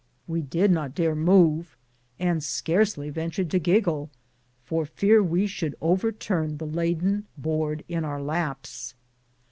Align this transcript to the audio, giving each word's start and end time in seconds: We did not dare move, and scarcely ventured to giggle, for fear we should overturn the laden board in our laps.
We 0.25 0.41
did 0.41 0.71
not 0.71 0.95
dare 0.95 1.13
move, 1.13 1.77
and 2.17 2.43
scarcely 2.43 3.11
ventured 3.11 3.51
to 3.51 3.59
giggle, 3.59 4.09
for 4.65 4.83
fear 4.83 5.21
we 5.21 5.45
should 5.45 5.75
overturn 5.79 6.57
the 6.57 6.65
laden 6.65 7.27
board 7.37 7.83
in 7.87 8.03
our 8.03 8.19
laps. 8.19 8.95